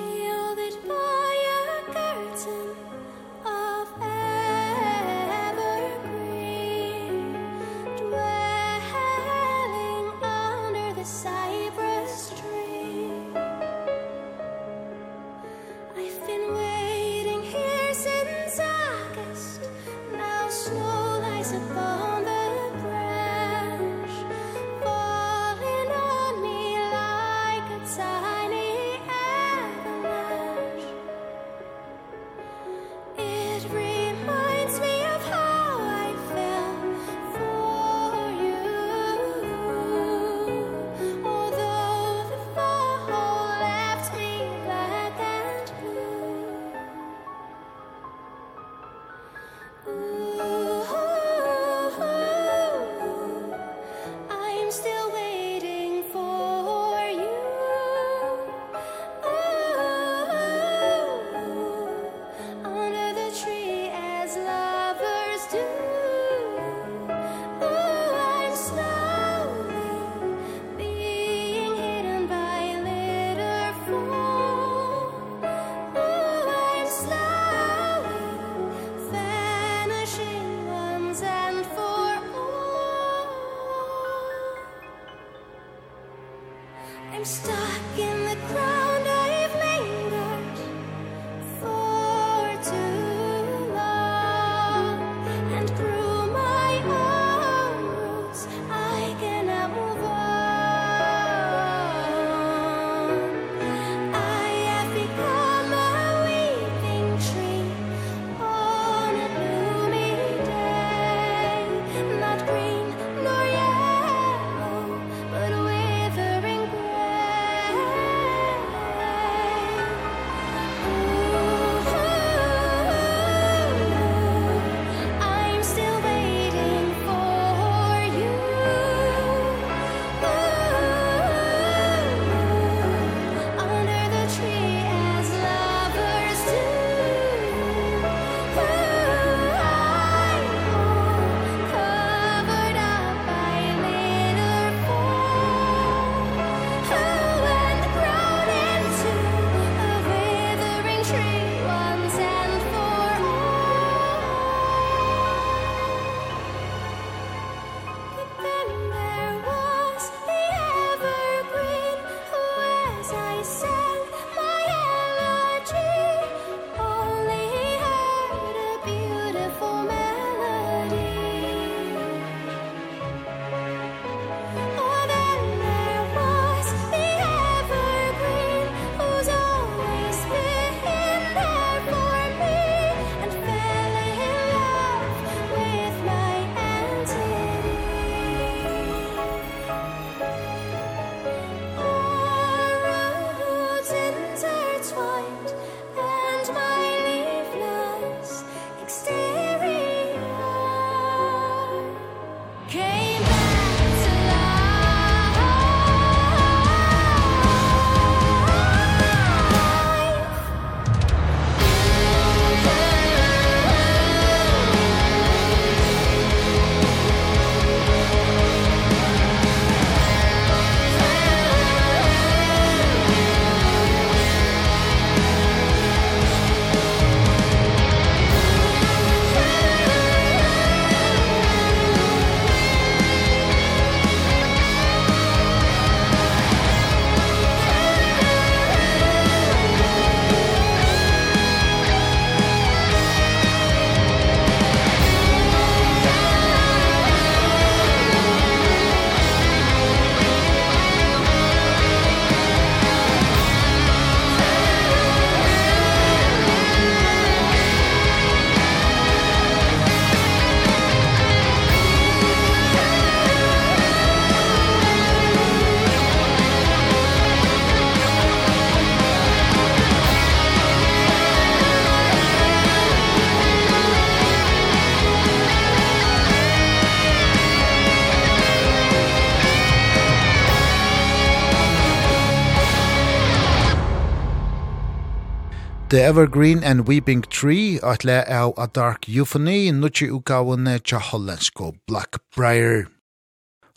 The 285.91 286.01
Evergreen 286.01 286.63
and 286.63 286.87
Weeping 286.87 287.23
Tree, 287.23 287.77
at 287.83 288.05
le 288.05 288.23
av 288.23 288.53
A 288.57 288.65
Dark 288.67 289.09
Euphony, 289.09 289.71
nutje 289.71 290.07
utgavene 290.07 290.79
tja 290.79 290.99
hollandsko 291.03 291.73
Blackbriar. 291.85 292.85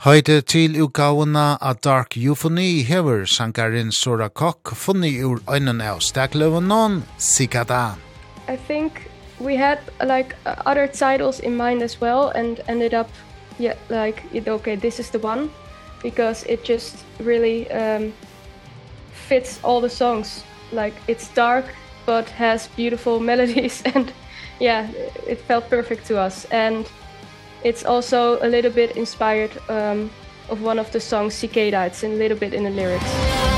Høyde 0.07 0.37
til 0.47 0.79
utgavene 0.79 1.59
A 1.61 1.73
Dark 1.75 2.15
Euphony 2.17 2.85
hever 2.85 3.27
sangarin 3.27 3.91
Sora 3.91 4.29
Kok 4.29 4.77
funni 4.77 5.11
ur 5.25 5.43
øynen 5.51 5.81
av 5.81 5.99
stakløvenon, 5.99 7.03
Sikada. 7.19 7.97
I 8.47 8.55
think 8.69 9.11
we 9.41 9.57
had 9.57 9.81
like 10.05 10.37
other 10.47 10.87
titles 10.87 11.41
in 11.41 11.57
mind 11.57 11.83
as 11.83 12.01
well 12.01 12.29
and 12.29 12.61
ended 12.69 12.95
up 12.95 13.11
yeah, 13.59 13.75
like, 13.89 14.23
it, 14.33 14.47
okay, 14.47 14.77
this 14.77 15.01
is 15.01 15.11
the 15.11 15.19
one, 15.19 15.51
because 16.01 16.45
it 16.45 16.63
just 16.63 16.95
really 17.19 17.69
um, 17.73 18.13
fits 19.11 19.59
all 19.65 19.81
the 19.81 19.91
songs. 19.91 20.45
Like, 20.71 20.95
it's 21.09 21.27
dark, 21.35 21.65
but 22.07 22.29
has 22.31 22.69
beautiful 22.69 23.21
melodies 23.21 23.83
and 23.95 24.13
yeah 24.61 24.89
it 25.27 25.39
felt 25.39 25.69
perfect 25.69 26.07
to 26.07 26.19
us. 26.19 26.45
And 26.47 26.91
it's 27.63 27.85
also 27.85 28.39
a 28.43 28.49
little 28.49 28.73
bit 28.73 28.97
inspired 28.97 29.53
um 29.69 30.11
of 30.51 30.63
one 30.63 30.79
of 30.79 30.91
the 30.93 31.01
songs 31.01 31.35
Cicada 31.35 31.87
it's 31.87 32.05
a 32.05 32.09
little 32.09 32.37
bit 32.37 32.53
in 32.55 32.65
the 32.65 32.71
lyrics. 32.71 33.54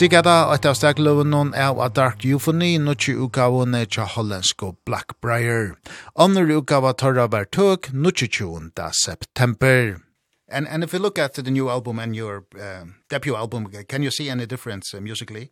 Sigada 0.00 0.46
at 0.48 0.64
av 0.64 0.78
stakløven 0.78 1.28
noen 1.28 1.50
er 1.52 1.76
A 1.76 1.90
Dark 1.92 2.22
Euphony, 2.24 2.78
nutje 2.80 3.12
utgaven 3.20 3.74
er 3.76 3.84
til 3.84 4.06
hollandsko 4.08 4.70
Blackbriar. 4.88 5.74
Andre 6.16 6.56
utgave 6.56 6.94
tørre 6.96 7.26
var 7.28 7.44
tøk, 7.52 7.90
nutje 7.92 8.30
20. 8.32 8.70
september. 8.96 10.00
And, 10.48 10.66
and 10.68 10.82
if 10.82 10.94
you 10.94 10.98
look 10.98 11.18
at 11.18 11.34
the 11.34 11.50
new 11.50 11.68
album 11.68 11.98
and 11.98 12.16
your 12.16 12.46
uh, 12.58 12.86
debut 13.10 13.36
album, 13.36 13.66
can 13.90 14.02
you 14.02 14.10
see 14.10 14.30
any 14.30 14.46
difference 14.46 14.94
uh, 14.94 15.02
musically? 15.02 15.50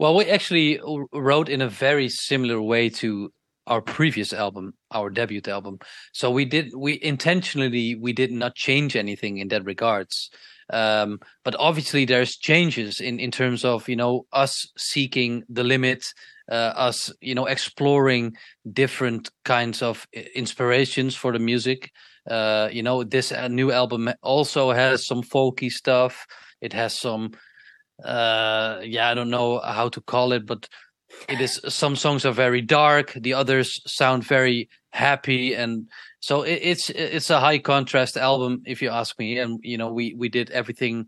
Well, 0.00 0.16
we 0.16 0.24
actually 0.24 0.80
wrote 1.12 1.48
in 1.48 1.62
a 1.62 1.68
very 1.68 2.08
similar 2.08 2.60
way 2.60 2.88
to 3.02 3.30
our 3.68 3.80
previous 3.80 4.32
album, 4.32 4.72
our 4.90 5.10
debut 5.10 5.42
album. 5.46 5.78
So 6.12 6.28
we 6.28 6.44
did 6.44 6.72
we 6.74 6.98
intentionally 7.00 7.94
we 7.94 8.12
did 8.12 8.32
not 8.32 8.56
change 8.56 8.96
anything 8.96 9.38
in 9.38 9.46
that 9.50 9.64
regards. 9.64 10.28
Uh, 10.32 10.36
um 10.70 11.18
but 11.44 11.54
obviously 11.58 12.04
there's 12.04 12.36
changes 12.36 13.00
in 13.00 13.18
in 13.18 13.30
terms 13.30 13.64
of 13.64 13.88
you 13.88 13.96
know 13.96 14.26
us 14.32 14.66
seeking 14.76 15.42
the 15.48 15.64
limit 15.64 16.04
uh, 16.50 16.72
us 16.76 17.12
you 17.20 17.34
know 17.34 17.46
exploring 17.46 18.34
different 18.72 19.30
kinds 19.44 19.82
of 19.82 20.06
inspirations 20.34 21.14
for 21.14 21.32
the 21.32 21.38
music. 21.38 21.90
Uh 22.30 22.68
you 22.72 22.82
know 22.82 23.04
this 23.04 23.32
uh, 23.32 23.48
new 23.48 23.70
album 23.72 24.10
also 24.22 24.72
has 24.72 25.06
some 25.06 25.22
folky 25.22 25.70
stuff. 25.70 26.26
It 26.60 26.72
has 26.72 26.98
some 26.98 27.32
uh 28.04 28.80
yeah 28.82 29.08
i 29.08 29.14
don't 29.14 29.30
know 29.30 29.60
how 29.60 29.88
to 29.88 30.00
call 30.00 30.32
it 30.32 30.44
but 30.44 30.68
it 31.28 31.40
is 31.40 31.60
some 31.68 31.96
songs 31.96 32.24
are 32.24 32.32
very 32.32 32.60
dark. 32.60 33.12
The 33.14 33.34
others 33.34 33.80
sound 33.86 34.24
very 34.24 34.68
happy 34.94 35.54
and 35.54 35.88
so 36.20 36.42
it, 36.42 36.60
it's 36.62 36.88
it's 36.90 37.28
a 37.28 37.40
high 37.40 37.58
contrast 37.58 38.16
album 38.16 38.62
if 38.64 38.80
you 38.80 38.88
ask 38.88 39.18
me 39.18 39.38
and 39.38 39.58
you 39.62 39.76
know 39.76 39.92
we 39.92 40.14
we 40.16 40.28
did 40.28 40.50
everything 40.52 41.06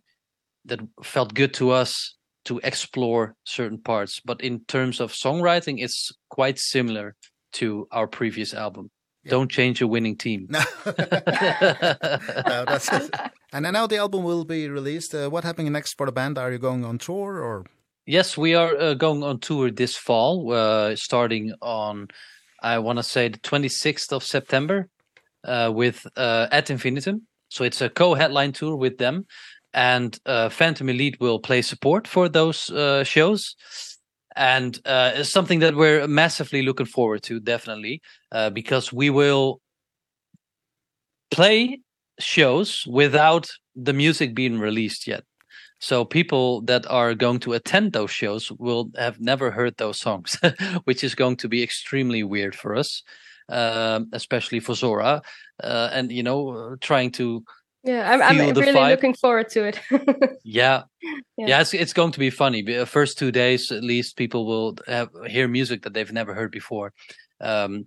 that 0.64 0.80
felt 1.04 1.32
good 1.34 1.54
to 1.54 1.70
us 1.70 2.16
to 2.44 2.60
explore 2.64 3.36
certain 3.44 3.78
parts 3.78 4.20
but 4.24 4.40
in 4.40 4.58
terms 4.64 5.00
of 5.00 5.12
songwriting 5.12 5.76
it's 5.78 6.10
quite 6.28 6.58
similar 6.58 7.14
to 7.56 7.88
our 7.90 8.06
previous 8.06 8.54
album. 8.54 8.90
Yeah. 9.24 9.30
don't 9.30 9.50
change 9.50 9.82
a 9.82 9.86
winning 9.88 10.16
team. 10.16 10.46
No, 10.48 10.62
no 10.86 10.94
that's 12.70 12.92
it. 12.92 13.10
and 13.52 13.64
now 13.72 13.86
the 13.88 13.96
album 13.96 14.22
will 14.22 14.44
be 14.44 14.68
released. 14.68 15.14
Uh, 15.14 15.28
what 15.28 15.42
happening 15.42 15.72
next 15.72 15.94
for 15.94 16.06
the 16.06 16.12
band? 16.12 16.38
Are 16.38 16.52
you 16.52 16.58
going 16.58 16.84
on 16.84 16.98
tour 16.98 17.40
or? 17.40 17.64
Yes, 18.06 18.38
we 18.38 18.54
are 18.54 18.76
uh, 18.76 18.94
going 18.94 19.24
on 19.24 19.40
tour 19.40 19.72
this 19.72 19.96
fall, 19.96 20.52
uh, 20.52 20.94
starting 20.94 21.52
on 21.60 22.06
I 22.66 22.78
want 22.78 22.98
to 22.98 23.02
say 23.02 23.28
the 23.28 23.38
26th 23.38 24.12
of 24.12 24.22
September 24.24 24.88
uh 25.44 25.70
with 25.80 25.98
uh 26.16 26.46
at 26.50 26.70
Infinitum. 26.70 27.18
So 27.48 27.64
it's 27.64 27.80
a 27.80 27.88
co-headline 27.88 28.52
tour 28.52 28.74
with 28.76 28.98
them 28.98 29.26
and 29.72 30.18
uh 30.26 30.48
Phantom 30.48 30.88
Elite 30.88 31.18
will 31.20 31.38
play 31.38 31.62
support 31.62 32.08
for 32.08 32.28
those 32.28 32.70
uh 32.70 33.04
shows 33.04 33.54
and 34.34 34.72
uh 34.84 35.12
it's 35.14 35.30
something 35.30 35.60
that 35.60 35.74
we're 35.76 36.08
massively 36.08 36.62
looking 36.62 36.90
forward 36.96 37.22
to 37.28 37.34
definitely 37.40 38.00
uh 38.32 38.50
because 38.50 38.92
we 38.92 39.08
will 39.10 39.60
play 41.30 41.80
shows 42.18 42.84
without 43.00 43.46
the 43.76 43.92
music 43.92 44.34
being 44.34 44.58
released 44.58 45.06
yet 45.06 45.22
So 45.86 46.04
people 46.04 46.62
that 46.62 46.84
are 46.90 47.14
going 47.14 47.38
to 47.40 47.52
attend 47.52 47.92
those 47.92 48.10
shows 48.10 48.50
will 48.58 48.90
have 48.96 49.20
never 49.20 49.52
heard 49.52 49.76
those 49.76 50.00
songs, 50.00 50.36
which 50.84 51.04
is 51.04 51.14
going 51.14 51.36
to 51.36 51.48
be 51.48 51.62
extremely 51.62 52.24
weird 52.24 52.54
for 52.56 52.74
us, 52.74 53.04
um 53.48 54.08
especially 54.12 54.60
for 54.60 54.74
Zora, 54.74 55.22
uh 55.62 55.88
and 55.96 56.10
you 56.10 56.24
know 56.24 56.74
trying 56.80 57.12
to 57.12 57.44
Yeah, 57.84 58.10
I'm 58.10 58.20
I'm 58.20 58.36
really 58.38 58.72
vibe. 58.72 58.90
looking 58.90 59.14
forward 59.14 59.48
to 59.50 59.60
it. 59.70 59.76
yeah. 60.42 60.82
yeah. 61.38 61.48
Yeah, 61.50 61.60
it's 61.60 61.72
it's 61.74 61.94
going 61.94 62.12
to 62.12 62.18
be 62.18 62.30
funny. 62.30 62.62
The 62.62 62.86
first 62.86 63.18
two 63.18 63.30
days 63.30 63.70
at 63.70 63.84
least 63.84 64.16
people 64.16 64.42
will 64.50 64.74
have 64.88 65.08
hear 65.34 65.46
music 65.48 65.82
that 65.82 65.92
they've 65.94 66.16
never 66.20 66.34
heard 66.34 66.50
before. 66.50 66.88
Um 67.40 67.86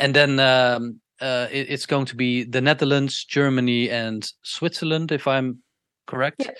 and 0.00 0.12
then 0.12 0.40
um 0.40 0.82
uh 1.20 1.46
it, 1.52 1.66
it's 1.70 1.86
going 1.86 2.06
to 2.06 2.16
be 2.16 2.50
the 2.50 2.60
Netherlands, 2.60 3.24
Germany 3.24 3.90
and 3.90 4.22
Switzerland 4.42 5.12
if 5.12 5.26
I'm 5.26 5.62
correct. 6.06 6.42
Yeah 6.44 6.54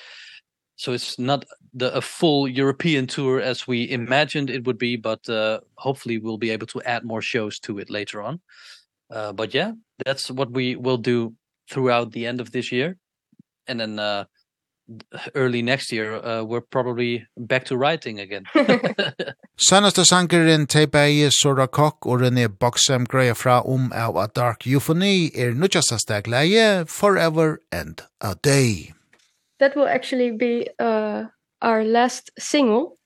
so 0.78 0.92
it's 0.92 1.18
not 1.18 1.44
the 1.74 1.92
a 1.94 2.00
full 2.00 2.48
European 2.48 3.06
tour 3.06 3.40
as 3.40 3.66
we 3.66 3.90
imagined 3.90 4.48
it 4.48 4.64
would 4.64 4.78
be 4.78 4.96
but 4.96 5.28
uh, 5.28 5.60
hopefully 5.76 6.18
we'll 6.18 6.38
be 6.38 6.50
able 6.50 6.66
to 6.66 6.80
add 6.82 7.04
more 7.04 7.22
shows 7.22 7.58
to 7.58 7.78
it 7.78 7.90
later 7.90 8.22
on 8.22 8.40
uh 9.10 9.32
but 9.32 9.52
yeah 9.52 9.72
that's 10.04 10.30
what 10.30 10.50
we 10.50 10.76
will 10.76 10.96
do 10.96 11.34
throughout 11.70 12.12
the 12.12 12.26
end 12.26 12.40
of 12.40 12.52
this 12.52 12.72
year 12.72 12.96
and 13.66 13.80
then 13.80 13.98
uh 13.98 14.24
early 15.34 15.62
next 15.62 15.92
year 15.92 16.14
uh, 16.14 16.42
we're 16.42 16.62
probably 16.62 17.26
back 17.36 17.64
to 17.64 17.76
writing 17.76 18.20
again. 18.20 18.44
Sanasta 19.70 20.04
sangerin 20.04 20.66
Tebeje 20.66 21.30
Sora 21.30 21.68
Kok 21.68 22.06
og 22.06 22.20
René 22.20 22.48
Boxam 22.48 23.04
greia 23.06 23.34
fra 23.34 23.60
om 23.60 23.92
av 23.92 24.16
A 24.16 24.28
Dark 24.34 24.66
Euphony 24.66 25.30
er 25.34 25.52
nutjasta 25.52 25.98
stegleie 25.98 26.86
Forever 26.88 27.60
and 27.72 28.02
a 28.20 28.34
Day 28.34 28.97
that 29.58 29.76
will 29.76 29.88
actually 29.88 30.30
be 30.32 30.68
uh 30.78 31.24
our 31.60 31.84
last 31.84 32.30
single. 32.38 32.98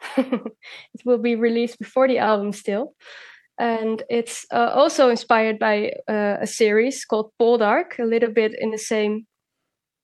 It 0.16 1.02
will 1.04 1.18
be 1.18 1.36
released 1.36 1.78
before 1.78 2.08
the 2.08 2.18
album 2.18 2.52
still. 2.52 2.94
And 3.58 4.02
it's 4.10 4.44
uh, 4.52 4.70
also 4.74 5.08
inspired 5.08 5.58
by 5.58 5.92
uh, 6.08 6.36
a 6.42 6.46
series 6.46 7.04
called 7.06 7.32
Poldark 7.40 7.98
a 7.98 8.04
little 8.04 8.30
bit 8.30 8.52
in 8.58 8.70
the 8.70 8.78
same 8.78 9.26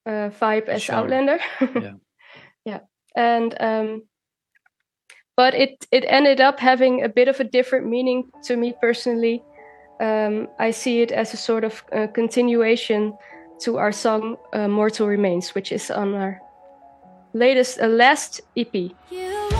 uh, 0.07 0.31
vibe 0.41 0.69
as 0.69 0.83
sure. 0.83 0.97
Outlander. 0.97 1.39
Yeah. 1.61 1.93
Yeah. 2.65 2.81
And 3.17 3.55
um 3.61 4.03
but 5.37 5.55
it 5.55 5.85
it 5.91 6.05
ended 6.07 6.41
up 6.41 6.61
having 6.61 7.03
a 7.03 7.09
bit 7.09 7.29
of 7.29 7.41
a 7.41 7.45
different 7.45 7.89
meaning 7.89 8.31
to 8.45 8.57
me 8.57 8.75
personally. 8.81 9.43
Um 10.01 10.49
i 10.59 10.71
see 10.73 11.03
it 11.03 11.13
as 11.13 11.35
a 11.35 11.37
sort 11.37 11.65
of 11.65 11.83
uh, 11.93 12.07
continuation 12.15 13.13
to 13.63 13.79
our 13.79 13.93
song 13.93 14.37
uh, 14.53 14.69
Mortal 14.69 15.07
Remains, 15.07 15.55
which 15.55 15.73
is 15.73 15.91
on 15.91 16.15
our 16.15 16.41
latest 17.33 17.81
uh, 17.81 17.87
last 17.87 18.41
EP. 18.57 18.75
Yeah. 19.11 19.52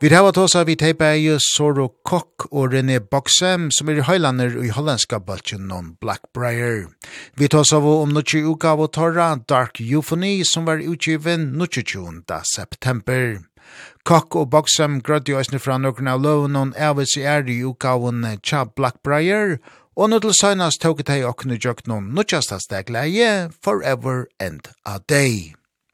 Vi 0.00 0.08
har 0.08 0.22
vært 0.24 0.38
oss 0.40 0.54
av 0.56 0.70
i 0.72 0.78
teipeie 0.80 1.34
Soro 1.44 1.90
Kokk 2.08 2.46
og 2.56 2.70
René 2.72 2.94
Boksem, 3.04 3.66
som 3.68 3.90
er 3.92 3.98
i 4.00 4.06
høylander 4.08 4.54
i 4.64 4.70
hollandska 4.72 5.18
baltjen 5.26 5.68
om 5.76 5.90
Blackbriar. 6.00 6.86
Vi 7.36 7.50
tar 7.52 7.66
oss 7.66 7.74
av 7.76 7.84
om 7.84 8.14
nukki 8.16 8.40
uka 8.40 8.72
av 8.72 8.86
torra 8.96 9.26
Dark 9.44 9.82
Euphony, 9.84 10.40
som 10.48 10.64
var 10.64 10.80
utgiven 10.80 11.50
nukki 11.60 11.84
20. 11.84 12.24
september. 12.48 13.42
Kokk 14.08 14.40
og 14.40 14.48
Boksem 14.56 15.02
grødde 15.04 15.34
jo 15.34 15.42
eisne 15.42 15.60
fra 15.60 15.76
noen 15.76 16.08
av 16.08 16.24
loven 16.24 16.56
og 16.56 16.72
avis 16.80 17.18
i 17.20 17.28
er 17.28 17.44
i 17.44 17.60
uka 17.60 17.92
av 18.00 18.40
Tja 18.40 18.64
Blackbriar, 18.72 19.58
og 20.00 20.08
nå 20.08 20.24
til 20.24 20.32
søgnas 20.32 20.80
tåket 20.80 21.12
hei 21.12 21.20
okkne 21.28 21.60
jøkken 21.60 21.98
og 22.00 22.08
nutjasta 22.08 22.56
stegleie 22.56 23.50
Forever 23.60 24.30
and 24.40 24.72
a 24.88 24.96
Day. 25.04 25.59